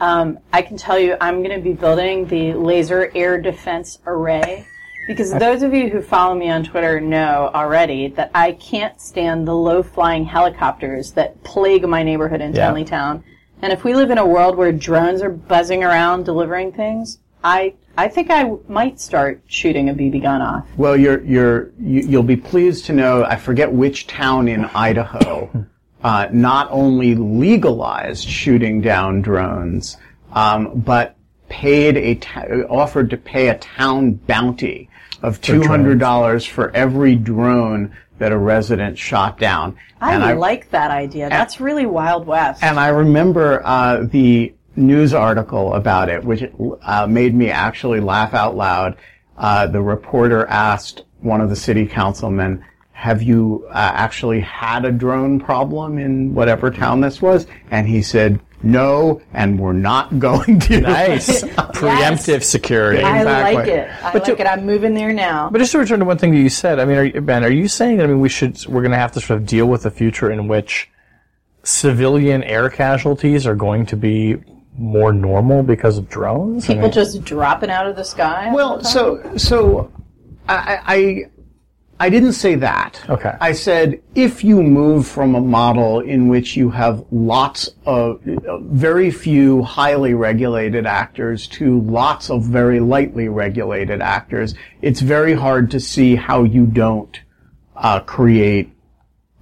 [0.00, 4.66] um, I can tell you I'm going to be building the laser air defense array.
[5.06, 9.46] Because those of you who follow me on Twitter know already that I can't stand
[9.46, 13.20] the low flying helicopters that plague my neighborhood in Yeah.
[13.62, 17.74] And if we live in a world where drones are buzzing around delivering things, I
[17.96, 20.66] I think I w- might start shooting a BB gun off.
[20.76, 25.66] Well, you're, you're, you, you'll be pleased to know, I forget which town in Idaho,
[26.02, 29.96] uh, not only legalized shooting down drones,
[30.32, 31.16] um, but
[31.48, 34.88] paid a, ta- offered to pay a town bounty
[35.24, 39.76] of $200 for every drone that a resident shot down.
[40.00, 41.30] I, And like that idea.
[41.30, 42.62] That's really Wild West.
[42.62, 46.44] And I remember uh, the news article about it, which
[46.82, 48.98] uh, made me actually laugh out loud.
[49.38, 54.92] Uh, the reporter asked one of the city councilmen, "Have you uh, actually had a
[54.92, 60.58] drone problem in whatever town this was?" And he said, "No, and we're not going
[60.60, 61.42] to." Nice.
[61.44, 63.02] Preemptive security.
[63.02, 63.54] I exactly.
[63.54, 63.90] like it.
[64.02, 64.46] I But like to- it.
[64.46, 65.50] I'm moving there now.
[65.50, 67.50] But just to return to one thing that you said, I mean, are Ben, are
[67.50, 69.66] you saying that I mean we should we're going to have to sort of deal
[69.66, 70.90] with a future in which
[71.62, 74.36] civilian air casualties are going to be
[74.76, 76.64] more normal because of drones?
[76.64, 78.52] I People mean- just dropping out of the sky.
[78.52, 78.92] Well, the time?
[78.92, 79.92] so so
[80.48, 81.24] I,
[82.04, 83.02] I didn't say that.
[83.08, 83.34] Okay.
[83.40, 89.10] I said if you move from a model in which you have lots of very
[89.10, 95.80] few highly regulated actors to lots of very lightly regulated actors, it's very hard to
[95.80, 97.22] see how you don't
[97.74, 98.70] uh, create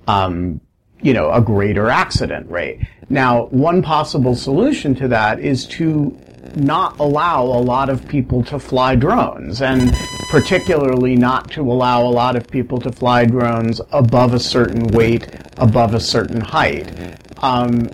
[0.06, 0.60] um,
[1.00, 2.78] you know, a greater accident rate.
[3.08, 6.16] Now, one possible solution to that is to
[6.56, 9.92] not allow a lot of people to fly drones, and
[10.30, 15.28] particularly not to allow a lot of people to fly drones above a certain weight,
[15.58, 16.90] above a certain height.
[17.42, 17.88] Um,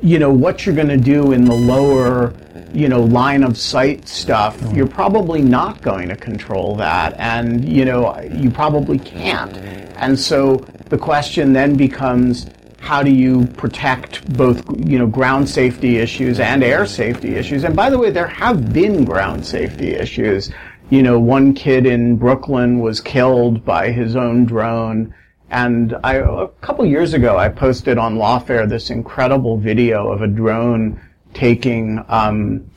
[0.00, 2.32] you know, what you're going to do in the lower,
[2.72, 7.14] you know, line of sight stuff, you're probably not going to control that.
[7.18, 9.56] And, you know, you probably can't.
[9.96, 10.56] And so
[10.88, 12.46] the question then becomes,
[12.80, 17.64] how do you protect both, you know, ground safety issues and air safety issues?
[17.64, 20.50] And by the way, there have been ground safety issues.
[20.90, 25.14] You know, one kid in Brooklyn was killed by his own drone.
[25.50, 30.26] And I, a couple years ago, I posted on Lawfare this incredible video of a
[30.26, 31.00] drone
[31.34, 32.70] taking um,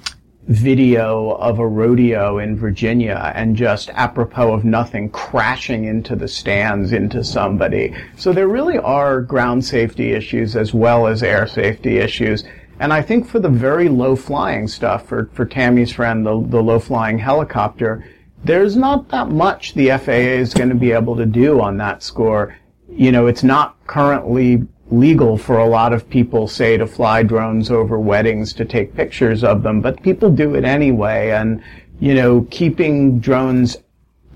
[0.51, 6.91] video of a rodeo in Virginia and just apropos of nothing crashing into the stands
[6.91, 7.95] into somebody.
[8.17, 12.43] So there really are ground safety issues as well as air safety issues.
[12.79, 16.61] And I think for the very low flying stuff, for, for Tammy's friend, the, the
[16.61, 18.03] low flying helicopter,
[18.43, 22.01] there's not that much the FAA is going to be able to do on that
[22.01, 22.57] score.
[22.89, 27.71] You know, it's not currently legal for a lot of people, say, to fly drones
[27.71, 31.31] over weddings to take pictures of them, but people do it anyway.
[31.31, 31.63] And,
[31.99, 33.77] you know, keeping drones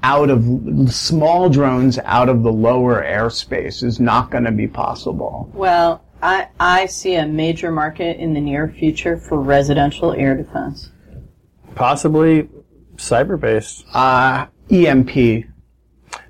[0.02, 0.44] out of,
[0.92, 5.50] small drones out of the lower airspace is not going to be possible.
[5.54, 10.90] well, I I see a major market in the near future for residential air defense.
[11.76, 12.50] Possibly
[12.96, 13.86] cyber based.
[13.94, 15.46] Uh, EMP.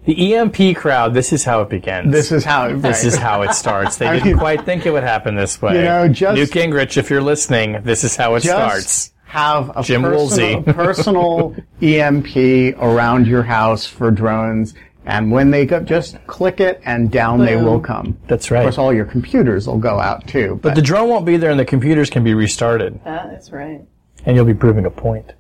[0.06, 2.12] The EMP crowd, this is how it begins.
[2.12, 3.98] This is how it, This is how it starts.
[3.98, 5.76] They I didn't mean- quite think it would happen this way.
[5.78, 9.14] You know, just- Newt Gingrich, if you're listening, this is how it just starts.
[9.26, 10.74] have a Jim personal, Woolsey.
[10.74, 14.74] personal EMP around your house for drones,
[15.06, 18.18] and when they go, just click it, and down they will come.
[18.28, 18.60] That's right.
[18.60, 20.60] Of course, all your computers will go out too.
[20.62, 23.00] But the drone won't be there and the computers can be restarted.
[23.06, 23.82] Ah, that is right.
[24.26, 25.34] and you'll be proving a point.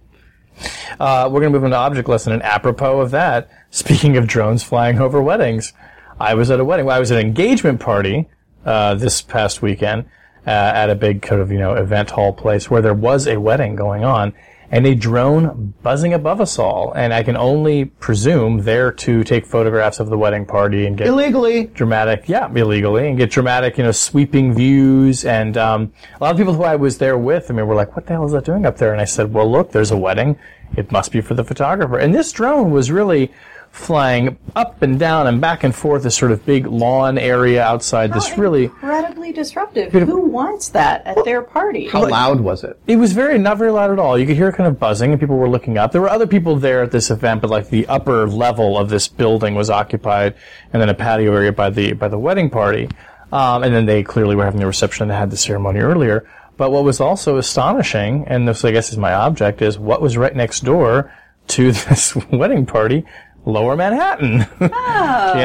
[0.99, 4.63] Uh, we're going to move into object lesson, and apropos of that, speaking of drones
[4.63, 5.73] flying over weddings,
[6.19, 6.85] I was at a wedding.
[6.85, 8.29] Well, I was at an engagement party
[8.65, 10.05] uh, this past weekend
[10.47, 13.39] uh, at a big kind of you know event hall place where there was a
[13.39, 14.33] wedding going on,
[14.71, 19.45] and a drone buzzing above us all, and I can only presume there to take
[19.45, 23.83] photographs of the wedding party and get illegally, dramatic, yeah, illegally, and get dramatic, you
[23.83, 25.25] know, sweeping views.
[25.25, 27.95] And um, a lot of people who I was there with, I mean, were like,
[27.95, 29.97] "What the hell is that doing up there?" And I said, "Well, look, there's a
[29.97, 30.37] wedding.
[30.75, 33.31] It must be for the photographer." And this drone was really
[33.75, 38.13] flying up and down and back and forth, this sort of big lawn area outside.
[38.13, 39.91] This really, incredibly disruptive.
[39.91, 41.87] Who wants that at their party?
[41.89, 42.79] how loud was it?
[42.87, 44.17] it was very not very loud at all.
[44.17, 45.91] You could hear kind of buzzing, and people were looking up.
[45.91, 49.09] There were other people there at this event, but like the upper level of this
[49.09, 50.35] building was occupied,
[50.71, 52.89] and then a patio area by the by the wedding party.
[53.33, 56.29] Um, and then they clearly were having the reception and had the ceremony earlier.
[56.55, 60.15] But what was also astonishing, and this I guess is my object, is what was
[60.15, 61.11] right next door
[61.47, 63.05] to this wedding party,
[63.45, 64.39] Lower Manhattan.
[64.59, 64.67] you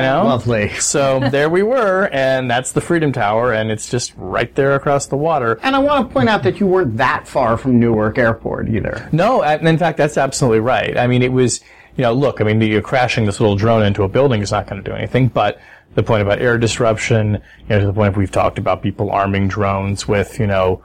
[0.01, 0.71] know, Lovely.
[0.79, 5.07] So there we were, and that's the Freedom Tower, and it's just right there across
[5.07, 5.59] the water.
[5.63, 9.09] And I want to point out that you weren't that far from Newark Airport either.
[9.13, 10.97] No, and in fact, that's absolutely right.
[10.97, 11.61] I mean, it was,
[11.97, 14.67] you know, look, I mean, you're crashing this little drone into a building is not
[14.67, 15.61] going to do anything, but
[15.95, 19.49] the point about air disruption, you know, to the point we've talked about people arming
[19.49, 20.83] drones with, you know,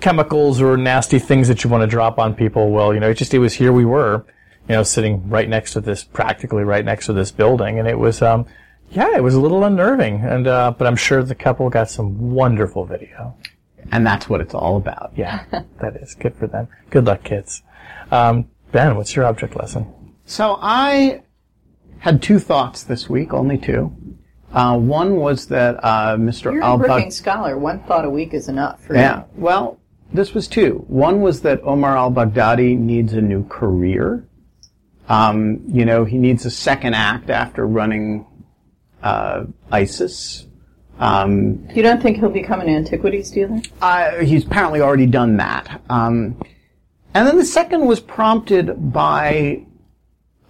[0.00, 2.70] chemicals or nasty things that you want to drop on people.
[2.70, 4.24] Well, you know, it just, it was here we were,
[4.70, 7.98] you know, sitting right next to this, practically right next to this building, and it
[7.98, 8.46] was, um,
[8.90, 12.30] yeah, it was a little unnerving, and, uh, but I'm sure the couple got some
[12.30, 13.36] wonderful video.
[13.90, 15.10] And that's what it's all about.
[15.16, 15.42] Yeah,
[15.80, 16.68] that is good for them.
[16.90, 17.62] Good luck, kids.
[18.12, 19.92] Um, Ben, what's your object lesson?
[20.24, 21.22] So I
[21.98, 23.92] had two thoughts this week, only two.
[24.52, 26.52] Uh, one was that uh, Mr.
[26.52, 27.58] You're a al Brookings scholar.
[27.58, 29.18] One thought a week is enough for Yeah.
[29.18, 29.24] you.
[29.34, 29.80] Well,
[30.12, 30.84] this was two.
[30.86, 34.28] One was that Omar al-Baghdadi needs a new career.
[35.10, 38.26] Um, you know, he needs a second act after running
[39.02, 40.46] uh, ISIS.
[41.00, 43.60] Um, You don't think he'll become an antiquities dealer?
[43.82, 45.82] uh, he's apparently already done that.
[45.90, 46.40] Um,
[47.12, 49.66] and then the second was prompted by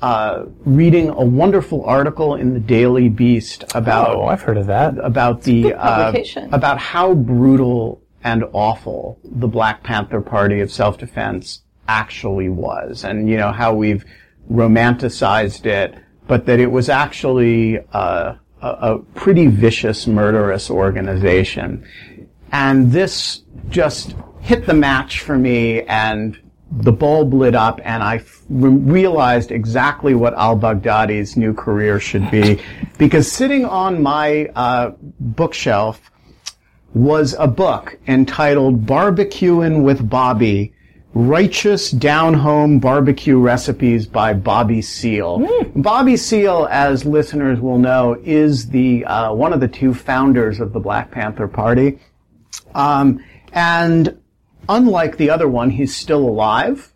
[0.03, 4.99] uh, reading a wonderful article in the Daily Beast about Oh, I've heard of that.
[4.99, 6.53] about the uh, publication.
[6.53, 13.37] about how brutal and awful the Black Panther Party of self-defense actually was, and you
[13.39, 14.05] know how we've
[14.51, 15.95] romanticized it,
[16.27, 21.87] but that it was actually uh, a, a pretty vicious, murderous organization.
[22.53, 26.39] And this just hit the match for me, and
[26.71, 32.61] the bulb lit up, and I f- realized exactly what al-Baghdadi's new career should be,
[32.99, 36.11] because sitting on my uh, bookshelf
[36.95, 40.73] was a book entitled Barbecuing with Bobby,
[41.13, 45.45] Righteous Down Home Barbecue Recipes by Bobby Seale.
[45.75, 50.73] Bobby Seale, as listeners will know, is the uh, one of the two founders of
[50.73, 51.99] the Black Panther Party.
[52.77, 54.21] Um, and
[54.69, 56.93] unlike the other one, he's still alive.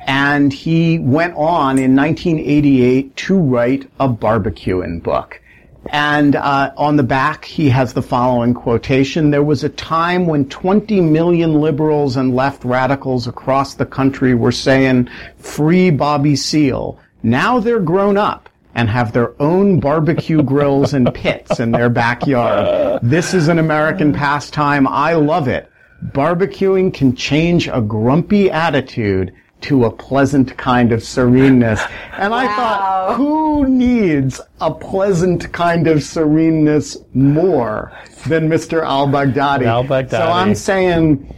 [0.00, 5.40] And he went on in 1988 to write a barbecuing book.
[5.86, 9.30] And uh, on the back, he has the following quotation.
[9.30, 14.52] There was a time when 20 million liberals and left radicals across the country were
[14.52, 15.08] saying,
[15.38, 16.98] free Bobby Seale.
[17.22, 23.00] Now they're grown up and have their own barbecue grills and pits in their backyard.
[23.02, 24.86] This is an American pastime.
[24.86, 25.68] I love it.
[26.12, 29.32] Barbecuing can change a grumpy attitude
[29.62, 31.80] to a pleasant kind of sereneness.
[32.12, 37.92] And I thought, who needs a pleasant kind of sereneness more
[38.26, 38.84] than Mr.
[38.84, 39.66] al-Baghdadi?
[39.66, 40.10] Al-Baghdadi.
[40.10, 41.34] So I'm saying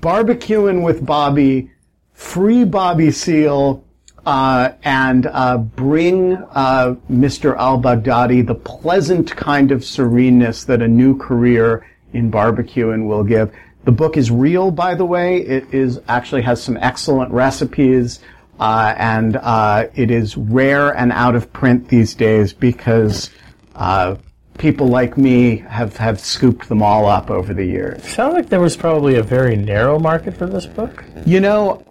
[0.00, 1.70] barbecuing with Bobby,
[2.12, 3.84] free Bobby Seale,
[4.24, 7.56] uh, and uh, bring uh, Mr.
[7.56, 13.52] al-Baghdadi the pleasant kind of sereneness that a new career in barbecuing will give.
[13.84, 15.38] The book is real, by the way.
[15.38, 18.20] It is actually has some excellent recipes,
[18.60, 23.30] uh, and uh, it is rare and out of print these days because
[23.74, 24.16] uh,
[24.58, 28.04] people like me have, have scooped them all up over the years.
[28.04, 31.04] Sounds like there was probably a very narrow market for this book.
[31.26, 31.84] You know,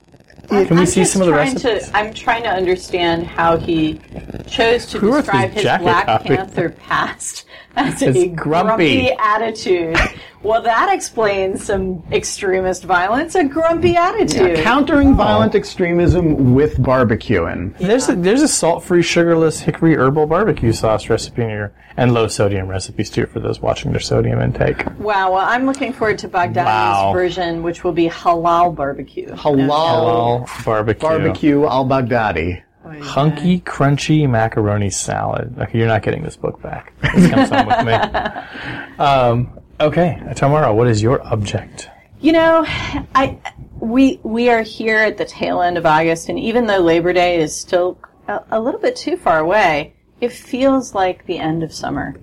[0.48, 1.90] Can we I'm see some of the trying recipes?
[1.90, 4.00] To, I'm trying to understand how he
[4.48, 6.30] chose to Who describe this his Black copy?
[6.38, 9.08] Panther past as It's a grumpy.
[9.08, 9.98] grumpy attitude.
[10.44, 13.36] Well, that explains some extremist violence.
[13.36, 14.58] A grumpy attitude.
[14.60, 17.78] countering violent extremism with barbecuing.
[17.78, 22.68] There's a, there's a salt-free, sugarless hickory herbal barbecue sauce recipe in here, and low-sodium
[22.68, 24.84] recipes too for those watching their sodium intake.
[25.00, 25.34] Wow.
[25.34, 27.14] Well, I'm looking forward to Baghdadi's Wow.
[27.14, 29.28] version, which will be halal barbecue.
[29.30, 31.02] Halal All barbecue.
[31.08, 32.64] barbecue al-Baghdadi.
[33.02, 35.56] Hunky, crunchy macaroni salad.
[35.60, 36.94] Okay, you're not getting this book back.
[37.16, 37.94] This comes home with me.
[39.00, 41.90] Um, okay, Tamara, what is your object?
[42.20, 42.64] You know,
[43.16, 43.38] I
[43.80, 47.42] we we are here at the tail end of August, and even though Labor Day
[47.42, 51.74] is still a, a little bit too far away, it feels like the end of
[51.74, 52.16] summer.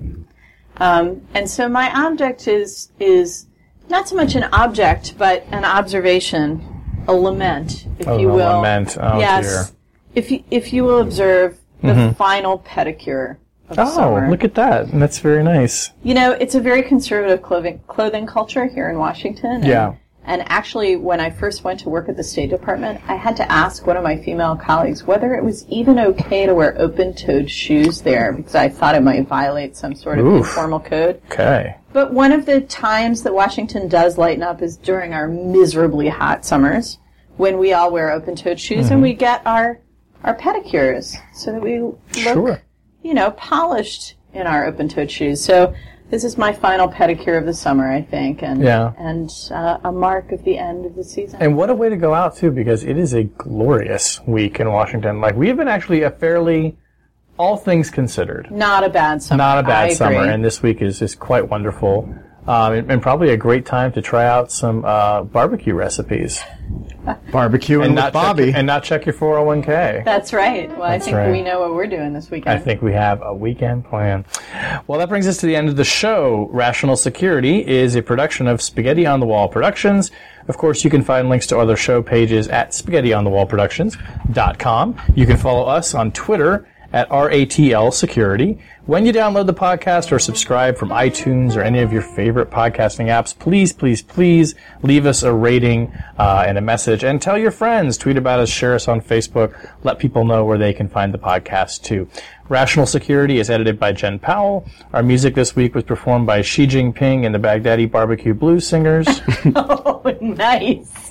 [0.76, 3.46] Um, and so my object is is
[3.88, 6.62] not so much an object, but an observation,
[7.08, 8.56] a lament, if Oh, you a will.
[8.60, 8.96] lament.
[9.00, 9.52] Oh, yes, dear.
[9.64, 9.74] Mm-hmm.
[10.14, 13.36] if you, if you will observe the final pedicure
[13.76, 14.30] Oh, summer.
[14.30, 14.90] look at that.
[14.92, 15.90] That's very nice.
[16.02, 19.56] You know, it's a very conservative clothing clothing culture here in Washington.
[19.56, 19.94] And, Yeah.
[20.24, 23.50] And actually, when I first went to work at the State Department, I had to
[23.50, 28.02] ask one of my female colleagues whether it was even okay to wear open-toed shoes
[28.02, 30.40] there because I thought it might violate some sort of Oof.
[30.46, 31.22] informal code.
[31.30, 31.76] Okay.
[31.94, 36.44] But one of the times that Washington does lighten up is during our miserably hot
[36.44, 36.98] summers
[37.38, 38.92] when we all wear open-toed shoes Mm-hmm.
[38.94, 39.78] and we get our
[40.24, 42.62] our pedicures so that we look Sure.
[43.02, 45.42] You know, polished in our open-toed shoes.
[45.42, 45.74] So
[46.10, 48.92] this is my final pedicure of the summer, I think, and Yeah.
[48.98, 51.40] and uh, a mark of the end of the season.
[51.42, 54.70] And what a way to go out too, because it is a glorious week in
[54.70, 55.20] Washington.
[55.20, 56.76] Like we have been actually a fairly,
[57.38, 59.38] all things considered, not a bad summer.
[59.38, 60.32] not a bad I summer, agree.
[60.32, 62.12] and this week is is quite wonderful,
[62.48, 66.42] um, and, and probably a great time to try out some uh, barbecue recipes
[67.32, 68.46] Barbecue and not Bobby.
[68.46, 70.04] check, and not check your 401k.
[70.04, 70.68] That's right.
[70.70, 71.30] Well, I think right.
[71.30, 72.58] we know what we're doing this weekend.
[72.58, 74.26] I think we have a weekend plan.
[74.86, 76.50] Well, that brings us to the end of the show.
[76.52, 80.10] Rational Security is a production of Spaghetti on the Wall Productions.
[80.48, 85.00] Of course, you can find links to other show pages at spaghettionthewallproductions.com.
[85.14, 88.58] You can follow us on Twitter at RATL Security.
[88.86, 93.06] When you download the podcast or subscribe from iTunes or any of your favorite podcasting
[93.06, 97.50] apps, please, please, please leave us a rating uh, and a message and tell your
[97.50, 97.98] friends.
[97.98, 101.18] Tweet about us, share us on Facebook, let people know where they can find the
[101.18, 102.08] podcast too.
[102.48, 104.66] Rational Security is edited by Jen Powell.
[104.94, 109.06] Our music this week was performed by Xi Jinping and the Baghdadi Barbecue Blues Singers.
[109.54, 111.07] oh, nice.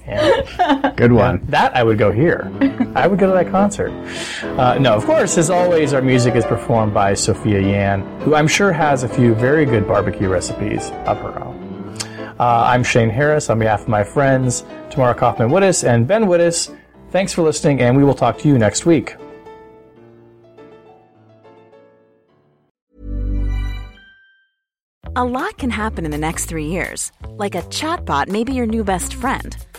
[0.95, 1.41] Good one.
[1.47, 2.49] That I would go hear.
[2.95, 3.91] I would go to that concert.
[4.57, 8.47] Uh, no, of course, as always, our music is performed by Sophia Yan, who I'm
[8.47, 11.57] sure has a few very good barbecue recipes of her own.
[12.39, 16.73] Uh, I'm Shane Harris on behalf of my friends Tamara Cofman Wittes and Ben Wittes.
[17.11, 19.15] Thanks for listening, and we will talk to you next week.
[25.15, 27.11] A lot can happen in the next three years.
[27.37, 29.57] Like a chatbot may be your new best friend.